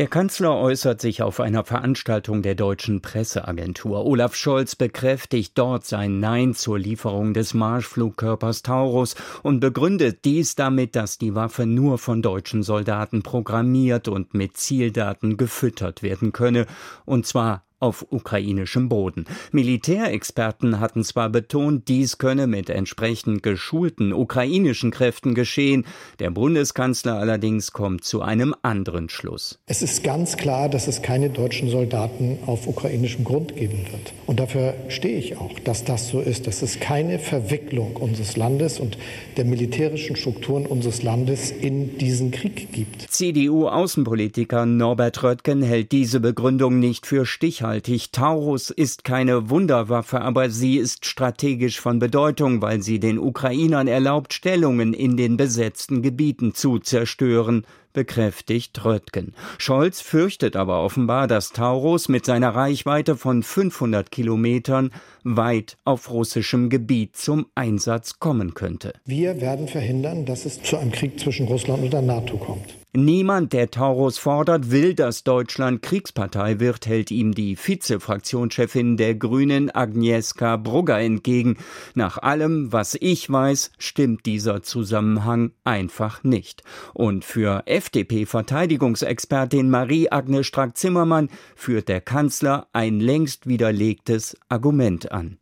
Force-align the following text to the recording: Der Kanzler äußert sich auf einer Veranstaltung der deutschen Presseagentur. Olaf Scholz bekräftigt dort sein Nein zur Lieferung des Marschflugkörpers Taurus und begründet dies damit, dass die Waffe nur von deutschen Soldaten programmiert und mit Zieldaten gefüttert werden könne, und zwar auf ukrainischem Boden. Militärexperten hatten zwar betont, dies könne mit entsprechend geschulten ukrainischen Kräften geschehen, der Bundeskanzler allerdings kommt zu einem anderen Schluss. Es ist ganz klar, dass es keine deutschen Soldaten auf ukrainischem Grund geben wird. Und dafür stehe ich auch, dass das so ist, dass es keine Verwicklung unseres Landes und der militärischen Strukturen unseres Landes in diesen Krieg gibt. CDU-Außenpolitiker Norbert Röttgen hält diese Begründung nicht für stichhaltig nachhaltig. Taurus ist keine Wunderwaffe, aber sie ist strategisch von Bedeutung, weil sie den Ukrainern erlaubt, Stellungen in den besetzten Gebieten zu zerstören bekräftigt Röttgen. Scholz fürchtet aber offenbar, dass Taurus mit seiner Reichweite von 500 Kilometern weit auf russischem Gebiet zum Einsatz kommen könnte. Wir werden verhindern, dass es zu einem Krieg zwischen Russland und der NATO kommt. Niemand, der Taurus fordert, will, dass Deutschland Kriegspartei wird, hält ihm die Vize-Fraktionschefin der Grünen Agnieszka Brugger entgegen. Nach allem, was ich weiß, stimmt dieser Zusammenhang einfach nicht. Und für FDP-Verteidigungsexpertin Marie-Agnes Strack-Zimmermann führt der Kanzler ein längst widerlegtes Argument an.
Der 0.00 0.08
Kanzler 0.08 0.56
äußert 0.56 0.98
sich 0.98 1.20
auf 1.20 1.40
einer 1.40 1.62
Veranstaltung 1.62 2.40
der 2.40 2.54
deutschen 2.54 3.02
Presseagentur. 3.02 4.06
Olaf 4.06 4.34
Scholz 4.34 4.74
bekräftigt 4.74 5.58
dort 5.58 5.84
sein 5.84 6.20
Nein 6.20 6.54
zur 6.54 6.78
Lieferung 6.78 7.34
des 7.34 7.52
Marschflugkörpers 7.52 8.62
Taurus 8.62 9.14
und 9.42 9.60
begründet 9.60 10.24
dies 10.24 10.54
damit, 10.54 10.96
dass 10.96 11.18
die 11.18 11.34
Waffe 11.34 11.66
nur 11.66 11.98
von 11.98 12.22
deutschen 12.22 12.62
Soldaten 12.62 13.22
programmiert 13.22 14.08
und 14.08 14.32
mit 14.32 14.56
Zieldaten 14.56 15.36
gefüttert 15.36 16.02
werden 16.02 16.32
könne, 16.32 16.64
und 17.04 17.26
zwar 17.26 17.66
auf 17.80 18.06
ukrainischem 18.10 18.90
Boden. 18.90 19.24
Militärexperten 19.52 20.80
hatten 20.80 21.02
zwar 21.02 21.30
betont, 21.30 21.88
dies 21.88 22.18
könne 22.18 22.46
mit 22.46 22.68
entsprechend 22.68 23.42
geschulten 23.42 24.12
ukrainischen 24.12 24.90
Kräften 24.90 25.34
geschehen, 25.34 25.86
der 26.18 26.30
Bundeskanzler 26.30 27.14
allerdings 27.14 27.72
kommt 27.72 28.04
zu 28.04 28.20
einem 28.20 28.54
anderen 28.62 29.08
Schluss. 29.08 29.58
Es 29.66 29.80
ist 29.80 30.04
ganz 30.04 30.36
klar, 30.36 30.68
dass 30.68 30.88
es 30.88 31.00
keine 31.00 31.30
deutschen 31.30 31.70
Soldaten 31.70 32.38
auf 32.44 32.66
ukrainischem 32.66 33.24
Grund 33.24 33.56
geben 33.56 33.86
wird. 33.90 34.12
Und 34.26 34.40
dafür 34.40 34.74
stehe 34.88 35.18
ich 35.18 35.38
auch, 35.38 35.58
dass 35.60 35.82
das 35.84 36.08
so 36.08 36.20
ist, 36.20 36.46
dass 36.46 36.60
es 36.60 36.80
keine 36.80 37.18
Verwicklung 37.18 37.96
unseres 37.96 38.36
Landes 38.36 38.78
und 38.78 38.98
der 39.38 39.46
militärischen 39.46 40.16
Strukturen 40.16 40.66
unseres 40.66 41.02
Landes 41.02 41.50
in 41.50 41.96
diesen 41.96 42.30
Krieg 42.30 42.70
gibt. 42.72 43.10
CDU-Außenpolitiker 43.10 44.66
Norbert 44.66 45.22
Röttgen 45.22 45.62
hält 45.62 45.92
diese 45.92 46.20
Begründung 46.20 46.78
nicht 46.78 47.06
für 47.06 47.24
stichhaltig 47.24 47.69
nachhaltig. 47.70 48.12
Taurus 48.12 48.70
ist 48.70 49.04
keine 49.04 49.48
Wunderwaffe, 49.48 50.20
aber 50.20 50.50
sie 50.50 50.78
ist 50.78 51.06
strategisch 51.06 51.80
von 51.80 51.98
Bedeutung, 51.98 52.62
weil 52.62 52.82
sie 52.82 52.98
den 52.98 53.18
Ukrainern 53.18 53.86
erlaubt, 53.86 54.32
Stellungen 54.32 54.92
in 54.92 55.16
den 55.16 55.36
besetzten 55.36 56.02
Gebieten 56.02 56.54
zu 56.54 56.78
zerstören 56.78 57.64
bekräftigt 57.92 58.84
Röttgen. 58.84 59.34
Scholz 59.58 60.00
fürchtet 60.00 60.56
aber 60.56 60.82
offenbar, 60.82 61.26
dass 61.26 61.52
Taurus 61.52 62.08
mit 62.08 62.24
seiner 62.24 62.54
Reichweite 62.54 63.16
von 63.16 63.42
500 63.42 64.10
Kilometern 64.10 64.90
weit 65.24 65.76
auf 65.84 66.10
russischem 66.10 66.70
Gebiet 66.70 67.16
zum 67.16 67.46
Einsatz 67.54 68.18
kommen 68.18 68.54
könnte. 68.54 68.94
Wir 69.04 69.40
werden 69.40 69.68
verhindern, 69.68 70.26
dass 70.26 70.46
es 70.46 70.62
zu 70.62 70.76
einem 70.76 70.92
Krieg 70.92 71.18
zwischen 71.20 71.46
Russland 71.46 71.82
und 71.82 71.92
der 71.92 72.02
NATO 72.02 72.36
kommt. 72.36 72.80
Niemand, 72.92 73.52
der 73.52 73.70
Taurus 73.70 74.18
fordert, 74.18 74.72
will, 74.72 74.94
dass 74.94 75.22
Deutschland 75.22 75.80
Kriegspartei 75.80 76.58
wird, 76.58 76.86
hält 76.86 77.12
ihm 77.12 77.36
die 77.36 77.54
Vize-Fraktionschefin 77.54 78.96
der 78.96 79.14
Grünen 79.14 79.72
Agnieszka 79.72 80.56
Brugger 80.56 80.98
entgegen. 80.98 81.56
Nach 81.94 82.18
allem, 82.18 82.72
was 82.72 82.96
ich 83.00 83.30
weiß, 83.30 83.70
stimmt 83.78 84.26
dieser 84.26 84.64
Zusammenhang 84.64 85.52
einfach 85.62 86.24
nicht. 86.24 86.64
Und 86.92 87.24
für 87.24 87.62
FDP-Verteidigungsexpertin 87.80 89.70
Marie-Agnes 89.70 90.46
Strack-Zimmermann 90.46 91.30
führt 91.56 91.88
der 91.88 92.02
Kanzler 92.02 92.68
ein 92.74 93.00
längst 93.00 93.46
widerlegtes 93.46 94.36
Argument 94.50 95.10
an. 95.10 95.39